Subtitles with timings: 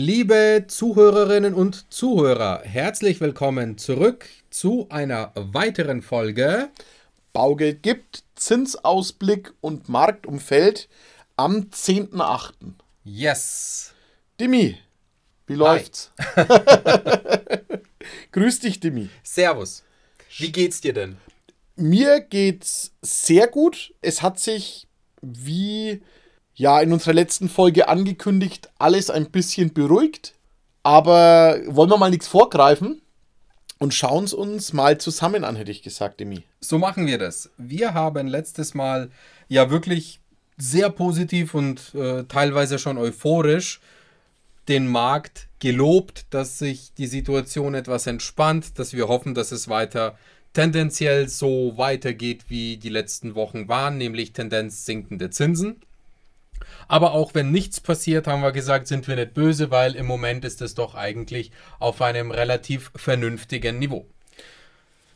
[0.00, 6.70] Liebe Zuhörerinnen und Zuhörer, herzlich willkommen zurück zu einer weiteren Folge.
[7.32, 10.88] Baugeld gibt, Zinsausblick und Marktumfeld
[11.34, 12.52] am 10.8.
[13.02, 13.92] Yes.
[14.38, 14.78] Dimi,
[15.48, 16.12] wie läuft's?
[18.30, 19.08] Grüß dich, Dimi.
[19.24, 19.82] Servus.
[20.36, 21.16] Wie geht's dir denn?
[21.74, 23.92] Mir geht's sehr gut.
[24.00, 24.86] Es hat sich,
[25.22, 26.02] wie
[26.58, 30.34] ja in unserer letzten Folge angekündigt, alles ein bisschen beruhigt.
[30.82, 33.00] Aber wollen wir mal nichts vorgreifen
[33.78, 36.42] und schauen es uns mal zusammen an, hätte ich gesagt, Demi.
[36.60, 37.50] So machen wir das.
[37.56, 39.10] Wir haben letztes Mal
[39.48, 40.20] ja wirklich
[40.56, 43.80] sehr positiv und äh, teilweise schon euphorisch
[44.66, 50.18] den Markt gelobt, dass sich die Situation etwas entspannt, dass wir hoffen, dass es weiter
[50.54, 55.80] tendenziell so weitergeht, wie die letzten Wochen waren, nämlich Tendenz sinkende Zinsen.
[56.88, 60.44] Aber auch wenn nichts passiert, haben wir gesagt, sind wir nicht böse, weil im Moment
[60.44, 64.06] ist es doch eigentlich auf einem relativ vernünftigen Niveau.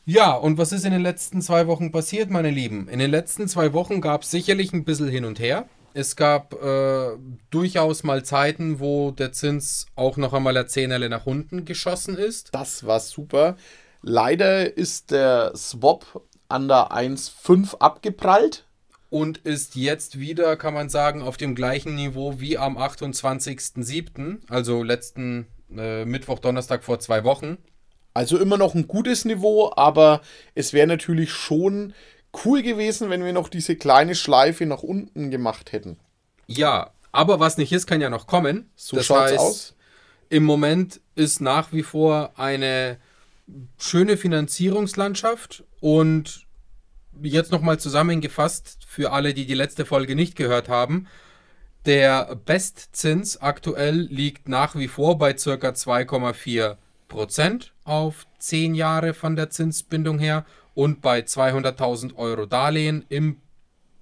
[0.04, 2.88] Ja, und was ist in den letzten zwei Wochen passiert, meine Lieben?
[2.88, 5.66] In den letzten zwei Wochen gab es sicherlich ein bisschen hin und her.
[5.94, 7.10] Es gab äh,
[7.50, 12.48] durchaus mal Zeiten, wo der Zins auch noch einmal der Zehnerle nach unten geschossen ist.
[12.52, 13.56] Das war super.
[14.00, 18.66] Leider ist der Swap an der 1,5 abgeprallt
[19.12, 24.82] und ist jetzt wieder, kann man sagen, auf dem gleichen Niveau wie am 28.07., also
[24.82, 27.58] letzten äh, Mittwoch, Donnerstag vor zwei Wochen.
[28.14, 30.22] Also immer noch ein gutes Niveau, aber
[30.54, 31.92] es wäre natürlich schon
[32.42, 35.98] cool gewesen, wenn wir noch diese kleine Schleife nach unten gemacht hätten.
[36.46, 38.70] Ja, aber was nicht ist, kann ja noch kommen.
[38.76, 39.76] So das schaut's heißt, aus.
[40.30, 42.96] Im Moment ist nach wie vor eine
[43.76, 46.46] schöne Finanzierungslandschaft und
[47.22, 51.06] jetzt nochmal zusammengefasst für alle, die die letzte Folge nicht gehört haben.
[51.84, 55.38] Der Bestzins aktuell liegt nach wie vor bei ca.
[55.40, 56.76] 2,4
[57.08, 63.36] Prozent auf 10 Jahre von der Zinsbindung her und bei 200.000 Euro Darlehen im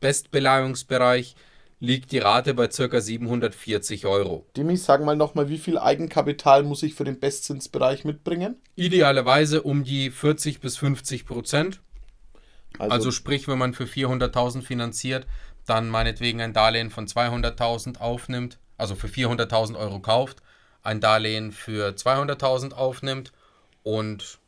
[0.00, 1.34] Bestbeleihungsbereich
[1.80, 3.00] liegt die Rate bei ca.
[3.00, 4.46] 740 Euro.
[4.56, 8.56] Demi, sag mal nochmal, wie viel Eigenkapital muss ich für den Bestzinsbereich mitbringen?
[8.76, 11.80] Idealerweise um die 40 bis 50 Prozent.
[12.78, 15.26] Also, also sprich, wenn man für 400.000 finanziert,
[15.66, 20.42] dann meinetwegen ein Darlehen von 200.000 aufnimmt, also für 400.000 Euro kauft,
[20.82, 23.32] ein Darlehen für 200.000 aufnimmt
[23.82, 24.38] und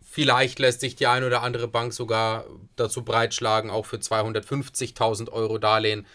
[0.00, 2.44] vielleicht lässt sich die eine oder andere Bank sogar
[2.76, 6.06] dazu breitschlagen, auch für 250.000 Euro Darlehen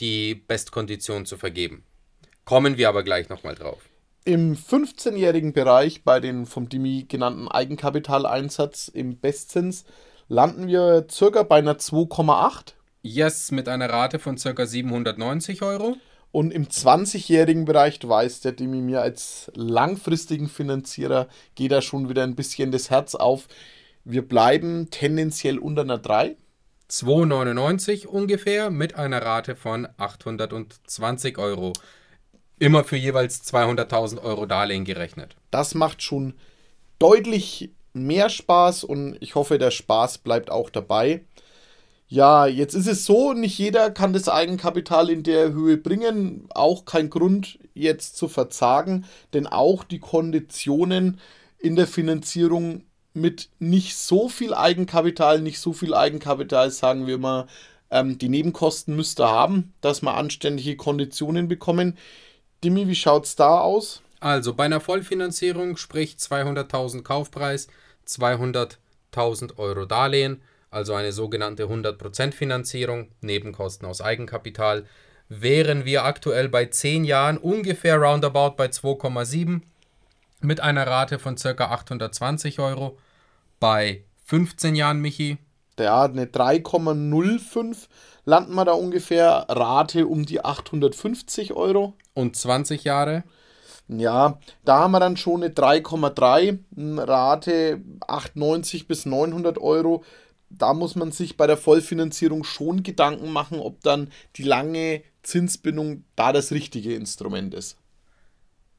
[0.00, 1.84] die Bestkondition zu vergeben.
[2.44, 3.78] Kommen wir aber gleich nochmal drauf.
[4.24, 9.84] Im 15-jährigen Bereich bei den vom Dimi genannten Eigenkapitaleinsatz im Bestzins
[10.28, 12.74] landen wir circa bei einer 2,8.
[13.02, 15.96] Yes, mit einer Rate von circa 790 Euro.
[16.32, 22.08] Und im 20-jährigen Bereich, du weißt, der Demi mir als langfristigen Finanzierer geht da schon
[22.08, 23.46] wieder ein bisschen das Herz auf.
[24.04, 26.36] Wir bleiben tendenziell unter einer 3.
[26.90, 31.72] 2,99 ungefähr mit einer Rate von 820 Euro.
[32.58, 35.36] Immer für jeweils 200.000 Euro Darlehen gerechnet.
[35.50, 36.34] Das macht schon
[36.98, 41.24] deutlich mehr Spaß und ich hoffe, der Spaß bleibt auch dabei.
[42.06, 46.46] Ja, jetzt ist es so, nicht jeder kann das Eigenkapital in der Höhe bringen.
[46.54, 51.18] Auch kein Grund jetzt zu verzagen, denn auch die Konditionen
[51.58, 52.84] in der Finanzierung
[53.14, 57.46] mit nicht so viel Eigenkapital, nicht so viel Eigenkapital, sagen wir mal,
[57.90, 61.96] ähm, die Nebenkosten müsste haben, dass wir anständige Konditionen bekommen.
[62.62, 64.02] Dimi, wie schaut es da aus?
[64.20, 67.68] Also bei einer Vollfinanzierung, sprich 200.000 Kaufpreis,
[68.06, 74.84] 200.000 Euro Darlehen, also eine sogenannte 100% Finanzierung, Nebenkosten aus Eigenkapital,
[75.28, 79.62] wären wir aktuell bei 10 Jahren ungefähr roundabout bei 2,7
[80.40, 81.70] mit einer Rate von ca.
[81.70, 82.98] 820 Euro.
[83.60, 85.38] Bei 15 Jahren, Michi?
[85.78, 87.88] Ja, eine 3,05
[88.24, 89.46] landen wir da ungefähr.
[89.48, 91.94] Rate um die 850 Euro.
[92.14, 93.24] Und 20 Jahre?
[93.88, 96.58] Ja, da haben wir dann schon eine 3,3
[96.98, 100.04] Rate, 890 bis 900 Euro.
[100.48, 106.04] Da muss man sich bei der Vollfinanzierung schon Gedanken machen, ob dann die lange Zinsbindung
[106.16, 107.76] da das richtige Instrument ist.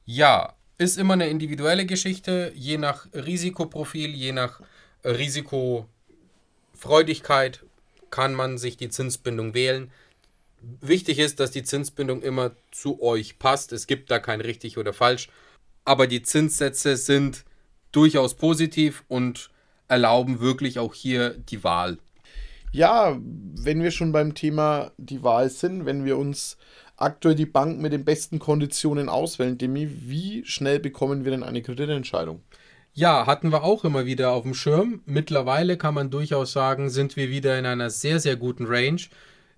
[0.05, 4.61] Ja, ist immer eine individuelle Geschichte, je nach Risikoprofil, je nach
[5.03, 7.63] Risikofreudigkeit
[8.09, 9.91] kann man sich die Zinsbindung wählen.
[10.81, 13.73] Wichtig ist, dass die Zinsbindung immer zu euch passt.
[13.73, 15.29] Es gibt da kein richtig oder falsch.
[15.83, 17.45] Aber die Zinssätze sind
[17.91, 19.49] durchaus positiv und
[19.87, 21.97] erlauben wirklich auch hier die Wahl.
[22.71, 26.57] Ja, wenn wir schon beim Thema die Wahl sind, wenn wir uns
[26.97, 29.57] aktuell die Bank mit den besten Konditionen auswählen.
[29.57, 32.41] Demi, wie schnell bekommen wir denn eine Kreditentscheidung?
[32.93, 35.01] Ja, hatten wir auch immer wieder auf dem Schirm.
[35.05, 39.01] Mittlerweile kann man durchaus sagen, sind wir wieder in einer sehr, sehr guten Range.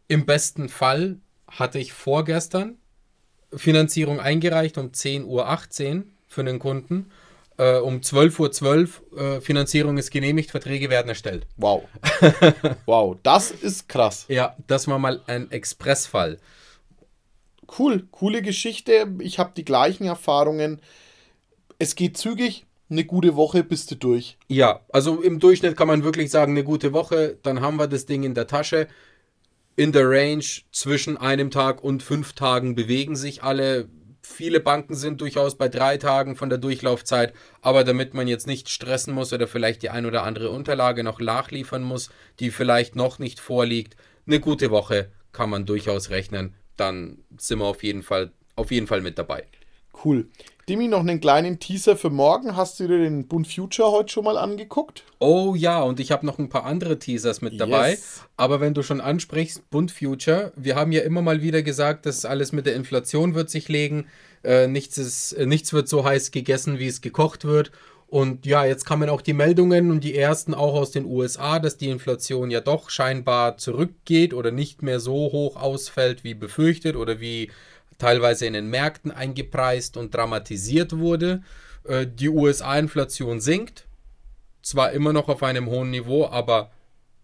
[0.08, 1.18] Im besten Fall
[1.48, 2.78] hatte ich vorgestern
[3.54, 7.12] Finanzierung eingereicht um 10.18 Uhr für den Kunden.
[7.58, 11.48] Äh, um 12.12 Uhr äh, Finanzierung ist genehmigt, Verträge werden erstellt.
[11.58, 11.84] Wow.
[12.86, 14.26] wow, das ist krass.
[14.28, 16.38] Ja, das war mal ein Expressfall.
[17.78, 19.08] Cool, coole Geschichte.
[19.20, 20.82] Ich habe die gleichen Erfahrungen.
[21.80, 24.38] Es geht zügig, eine gute Woche bist du durch.
[24.48, 28.06] Ja, also im Durchschnitt kann man wirklich sagen, eine gute Woche, dann haben wir das
[28.06, 28.88] Ding in der Tasche.
[29.80, 33.88] In der Range zwischen einem Tag und fünf Tagen bewegen sich alle.
[34.24, 37.32] Viele Banken sind durchaus bei drei Tagen von der Durchlaufzeit,
[37.62, 41.20] aber damit man jetzt nicht stressen muss oder vielleicht die ein oder andere Unterlage noch
[41.20, 42.10] nachliefern muss,
[42.40, 43.96] die vielleicht noch nicht vorliegt,
[44.26, 46.56] eine gute Woche kann man durchaus rechnen.
[46.76, 49.46] Dann sind wir auf jeden Fall, auf jeden Fall mit dabei.
[50.04, 50.28] Cool.
[50.70, 52.58] Demi, noch einen kleinen Teaser für morgen.
[52.58, 55.06] Hast du dir den Bund Future heute schon mal angeguckt?
[55.20, 57.92] Oh ja, und ich habe noch ein paar andere Teasers mit dabei.
[57.92, 58.24] Yes.
[58.36, 62.26] Aber wenn du schon ansprichst, Bund Future, wir haben ja immer mal wieder gesagt, dass
[62.26, 64.08] alles mit der Inflation wird sich legen.
[64.44, 67.72] Äh, nichts, ist, äh, nichts wird so heiß gegessen, wie es gekocht wird.
[68.08, 71.78] Und ja, jetzt kamen auch die Meldungen und die ersten auch aus den USA, dass
[71.78, 77.20] die Inflation ja doch scheinbar zurückgeht oder nicht mehr so hoch ausfällt, wie befürchtet oder
[77.20, 77.52] wie
[77.98, 81.42] teilweise in den Märkten eingepreist und dramatisiert wurde.
[81.84, 83.88] Äh, die USA-Inflation sinkt,
[84.62, 86.72] zwar immer noch auf einem hohen Niveau, aber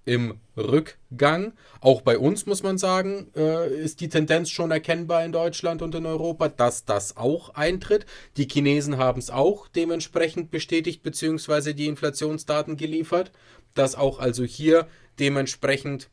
[0.05, 1.53] im Rückgang.
[1.79, 5.95] Auch bei uns muss man sagen, äh, ist die Tendenz schon erkennbar in Deutschland und
[5.95, 8.05] in Europa, dass das auch eintritt.
[8.37, 11.73] Die Chinesen haben es auch dementsprechend bestätigt bzw.
[11.73, 13.31] die Inflationsdaten geliefert,
[13.75, 14.87] dass auch also hier
[15.19, 16.09] dementsprechend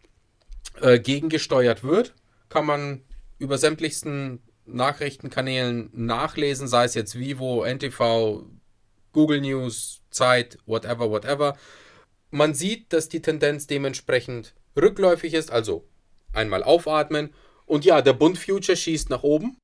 [0.81, 2.15] äh, gegengesteuert wird.
[2.49, 3.03] Kann man
[3.39, 4.41] über sämtlichsten
[4.75, 8.45] Nachrichtenkanälen nachlesen, sei es jetzt Vivo, NTV,
[9.13, 11.57] Google News, Zeit, whatever, whatever.
[12.31, 15.85] Man sieht, dass die Tendenz dementsprechend rückläufig ist, also
[16.33, 17.31] einmal aufatmen.
[17.67, 19.57] Und ja, der Bund Future schießt nach oben.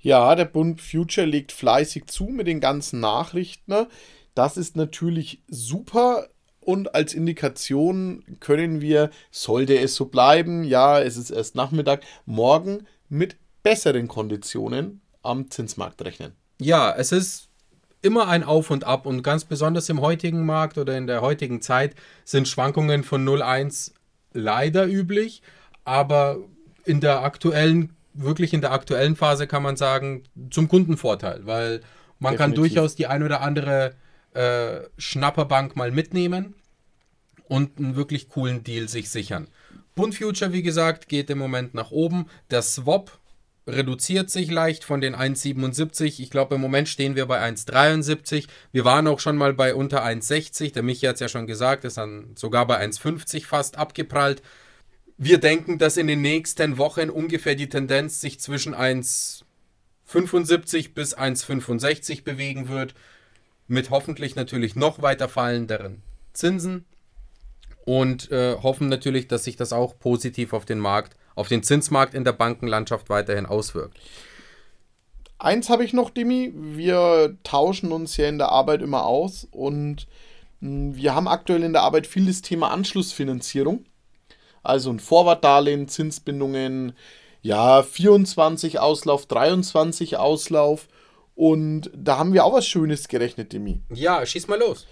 [0.00, 3.86] Ja, der Bund Future legt fleißig zu mit den ganzen Nachrichten.
[4.34, 6.28] Das ist natürlich super
[6.60, 12.86] und als Indikation können wir, sollte es so bleiben, ja, es ist erst Nachmittag, morgen
[13.08, 16.32] mit besseren Konditionen am Zinsmarkt rechnen.
[16.60, 17.48] Ja, es ist
[18.02, 21.60] immer ein Auf und Ab und ganz besonders im heutigen Markt oder in der heutigen
[21.60, 23.92] Zeit sind Schwankungen von 0,1
[24.32, 25.42] leider üblich,
[25.84, 26.38] aber
[26.84, 31.80] in der aktuellen, wirklich in der aktuellen Phase kann man sagen, zum Kundenvorteil, weil
[32.18, 32.38] man Definitiv.
[32.38, 33.94] kann durchaus die ein oder andere
[34.34, 36.54] äh, Schnapperbank mal mitnehmen
[37.48, 39.48] und einen wirklich coolen Deal sich sichern.
[39.94, 42.26] Bund Future, wie gesagt, geht im Moment nach oben.
[42.50, 43.18] Der Swap
[43.66, 46.20] reduziert sich leicht von den 1,77.
[46.20, 48.46] Ich glaube, im Moment stehen wir bei 1,73.
[48.72, 50.74] Wir waren auch schon mal bei unter 1,60.
[50.74, 54.42] Der Michi hat es ja schon gesagt, ist dann sogar bei 1,50 fast abgeprallt.
[55.16, 62.24] Wir denken, dass in den nächsten Wochen ungefähr die Tendenz sich zwischen 1,75 bis 1,65
[62.24, 62.94] bewegen wird.
[63.66, 66.02] Mit hoffentlich natürlich noch weiter fallenderen
[66.34, 66.84] Zinsen.
[67.86, 72.14] Und äh, hoffen natürlich, dass sich das auch positiv auf den Markt auf den Zinsmarkt
[72.14, 73.98] in der Bankenlandschaft weiterhin auswirkt.
[75.38, 76.52] Eins habe ich noch, Dimi.
[76.54, 80.06] Wir tauschen uns ja in der Arbeit immer aus und
[80.60, 83.84] hm, wir haben aktuell in der Arbeit viel das Thema Anschlussfinanzierung.
[84.62, 86.94] Also ein Vorwartdarlehen, Zinsbindungen,
[87.42, 90.88] ja, 24 Auslauf, 23 Auslauf.
[91.34, 93.80] Und da haben wir auch was Schönes gerechnet, Demi.
[93.90, 94.86] Ja, schieß mal los.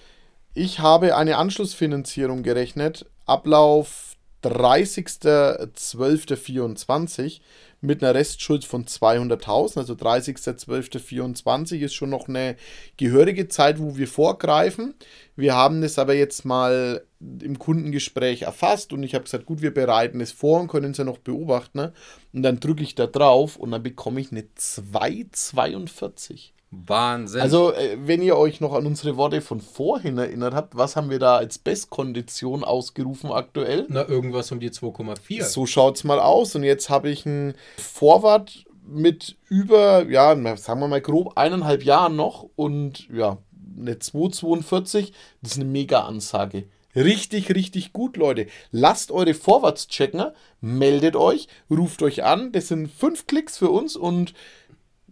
[0.53, 3.07] Ich habe eine Anschlussfinanzierung gerechnet.
[3.25, 4.12] Ablauf
[4.45, 7.41] 30.12.24
[7.83, 12.55] mit einer Restschuld von 200.000, also 30.12.24 ist schon noch eine
[12.97, 14.95] gehörige Zeit, wo wir vorgreifen.
[15.35, 19.75] Wir haben es aber jetzt mal im Kundengespräch erfasst und ich habe gesagt, gut, wir
[19.75, 21.79] bereiten es vor und können es ja noch beobachten.
[21.79, 21.93] Ne?
[22.33, 26.53] Und dann drücke ich da drauf und dann bekomme ich eine 2,42.
[26.73, 27.43] Wahnsinn.
[27.43, 31.11] Also, äh, wenn ihr euch noch an unsere Worte von vorhin erinnert habt, was haben
[31.11, 33.85] wir da als Bestkondition ausgerufen aktuell?
[33.91, 35.45] Na, irgendwas um die 2,4.
[35.45, 36.55] So schaut es mal aus.
[36.55, 42.17] Und jetzt habe ich ein Vorwart mit über, ja, sagen wir mal grob eineinhalb Jahren
[42.17, 43.37] noch und ja,
[43.79, 45.13] eine 2,42.
[45.43, 46.65] Das ist eine Mega-Ansage.
[46.97, 48.47] Richtig, richtig gut, Leute.
[48.71, 50.25] Lasst eure Vorwärts checken,
[50.63, 52.51] meldet euch, ruft euch an.
[52.53, 54.33] Das sind fünf Klicks für uns und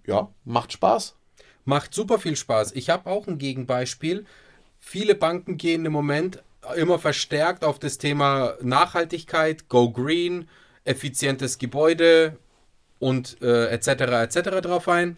[0.07, 1.17] ja, macht Spaß.
[1.65, 2.73] Macht super viel Spaß.
[2.73, 4.25] Ich habe auch ein Gegenbeispiel.
[4.79, 6.43] Viele Banken gehen im Moment
[6.77, 10.49] immer verstärkt auf das Thema Nachhaltigkeit, Go Green,
[10.85, 12.37] effizientes Gebäude,
[13.01, 13.89] und äh, etc.
[14.23, 14.61] etc.
[14.61, 15.17] drauf ein.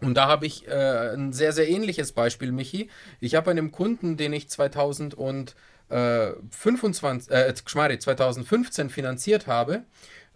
[0.00, 2.90] Und da habe ich äh, ein sehr, sehr ähnliches Beispiel, Michi.
[3.20, 9.84] Ich habe einem Kunden, den ich 2025, äh, 2015 finanziert habe,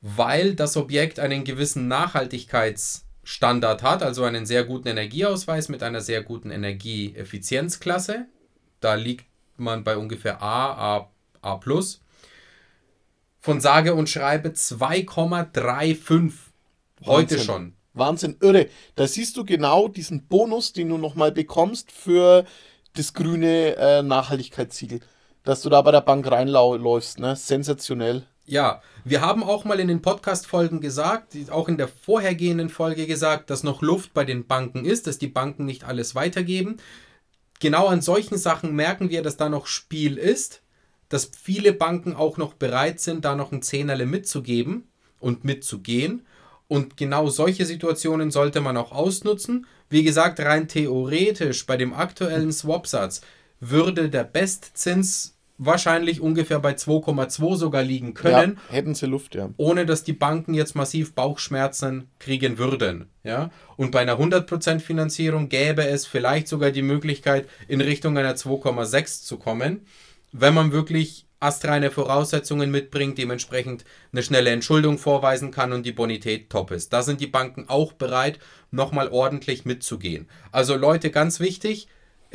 [0.00, 1.88] weil das Objekt einen gewissen
[3.24, 8.26] Nachhaltigkeitsstandard hat, also einen sehr guten Energieausweis mit einer sehr guten Energieeffizienzklasse.
[8.80, 9.26] Da liegt
[9.56, 11.10] man bei ungefähr A, A,
[11.42, 11.60] A+.
[13.40, 16.32] Von sage und schreibe 2,35
[17.04, 17.74] heute schon.
[17.92, 18.68] Wahnsinn, irre.
[18.96, 22.44] Da siehst du genau diesen Bonus, den du nochmal bekommst für
[22.94, 25.00] das grüne äh, Nachhaltigkeitssiegel.
[25.44, 27.36] Dass du da bei der Bank reinläufst, ne?
[27.36, 28.26] Sensationell.
[28.46, 33.48] Ja, wir haben auch mal in den Podcast-Folgen gesagt, auch in der vorhergehenden Folge gesagt,
[33.48, 36.76] dass noch Luft bei den Banken ist, dass die Banken nicht alles weitergeben.
[37.60, 40.60] Genau an solchen Sachen merken wir, dass da noch Spiel ist,
[41.08, 44.88] dass viele Banken auch noch bereit sind, da noch ein Zehnerle mitzugeben
[45.20, 46.26] und mitzugehen.
[46.68, 49.66] Und genau solche Situationen sollte man auch ausnutzen.
[49.88, 53.22] Wie gesagt, rein theoretisch bei dem aktuellen Swap-Satz
[53.60, 58.58] würde der Bestzins wahrscheinlich ungefähr bei 2,2 sogar liegen können.
[58.68, 59.50] Ja, hätten sie Luft, ja.
[59.56, 63.06] Ohne dass die Banken jetzt massiv Bauchschmerzen kriegen würden.
[63.22, 63.50] Ja?
[63.76, 69.24] Und bei einer 100% Finanzierung gäbe es vielleicht sogar die Möglichkeit, in Richtung einer 2,6
[69.24, 69.86] zu kommen,
[70.32, 76.48] wenn man wirklich astreine Voraussetzungen mitbringt, dementsprechend eine schnelle Entschuldung vorweisen kann und die Bonität
[76.48, 76.92] top ist.
[76.92, 78.38] Da sind die Banken auch bereit,
[78.70, 80.26] nochmal ordentlich mitzugehen.
[80.52, 81.86] Also Leute, ganz wichtig,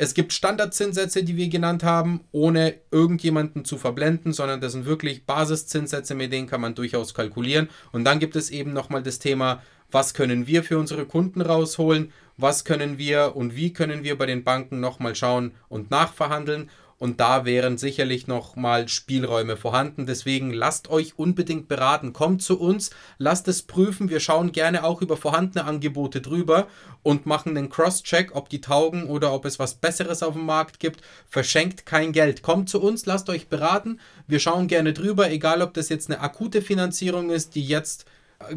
[0.02, 5.26] es gibt Standardzinssätze, die wir genannt haben, ohne irgendjemanden zu verblenden, sondern das sind wirklich
[5.26, 7.68] Basiszinssätze, mit denen kann man durchaus kalkulieren.
[7.92, 12.14] Und dann gibt es eben nochmal das Thema, was können wir für unsere Kunden rausholen,
[12.38, 16.70] was können wir und wie können wir bei den Banken nochmal schauen und nachverhandeln.
[17.00, 20.04] Und da wären sicherlich noch mal Spielräume vorhanden.
[20.04, 22.12] Deswegen lasst euch unbedingt beraten.
[22.12, 24.10] Kommt zu uns, lasst es prüfen.
[24.10, 26.68] Wir schauen gerne auch über vorhandene Angebote drüber
[27.02, 30.78] und machen einen Cross-Check, ob die taugen oder ob es was Besseres auf dem Markt
[30.78, 31.00] gibt.
[31.26, 32.42] Verschenkt kein Geld.
[32.42, 33.98] Kommt zu uns, lasst euch beraten.
[34.26, 38.04] Wir schauen gerne drüber, egal ob das jetzt eine akute Finanzierung ist, die jetzt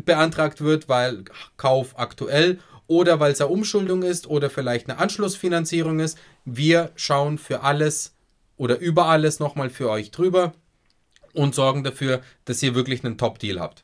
[0.03, 1.23] beantragt wird, weil
[1.55, 6.17] Kauf aktuell oder weil es eine Umschuldung ist oder vielleicht eine Anschlussfinanzierung ist.
[6.43, 8.13] Wir schauen für alles
[8.57, 10.53] oder über alles nochmal für euch drüber
[11.33, 13.83] und sorgen dafür, dass ihr wirklich einen Top-Deal habt.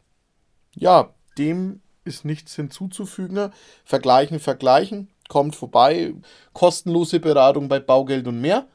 [0.75, 3.51] Ja, dem ist nichts hinzuzufügen.
[3.83, 5.09] Vergleichen, vergleichen.
[5.27, 6.13] Kommt vorbei.
[6.53, 8.67] Kostenlose Beratung bei Baugeld und mehr.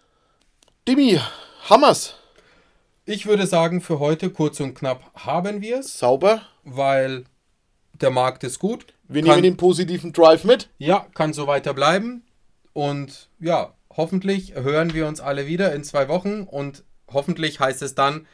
[0.87, 1.21] Dimi,
[1.69, 2.15] Hammers.
[3.07, 5.99] Ich würde sagen, für heute kurz und knapp haben wir es.
[5.99, 6.43] Sauber.
[6.63, 7.25] Weil
[8.01, 8.87] der Markt ist gut.
[9.09, 10.71] Wir kann, nehmen den positiven Drive mit.
[10.79, 12.25] Ja, kann so weiter bleiben.
[12.73, 17.95] Und ja, hoffentlich hören wir uns alle wieder in zwei Wochen und hoffentlich heißt es
[17.95, 18.27] dann,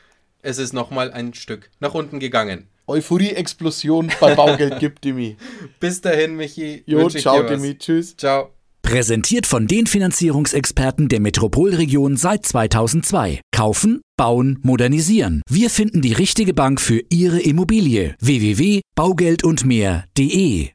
[0.43, 2.69] es ist nochmal ein Stück nach unten gegangen.
[2.87, 5.37] Euphorie-Explosion bei Baugeld gibt, Dimi.
[5.79, 6.83] Bis dahin, Michi.
[6.87, 7.79] Jo, ciao, Dimi.
[7.79, 8.17] Tschüss.
[8.17, 8.51] Ciao.
[8.83, 13.41] Präsentiert von den Finanzierungsexperten der Metropolregion seit 2002.
[13.55, 15.43] Kaufen, bauen, modernisieren.
[15.49, 18.17] Wir finden die richtige Bank für Ihre Immobilie.
[18.21, 20.69] www.baugeldundmehr.de